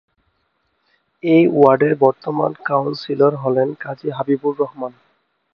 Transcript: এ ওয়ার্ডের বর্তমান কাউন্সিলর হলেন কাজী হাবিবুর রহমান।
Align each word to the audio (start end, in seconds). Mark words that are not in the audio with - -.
এ 1.23 1.37
ওয়ার্ডের 1.51 1.93
বর্তমান 2.03 2.51
কাউন্সিলর 2.65 3.33
হলেন 3.43 3.69
কাজী 3.83 4.09
হাবিবুর 4.17 4.53
রহমান। 4.59 4.93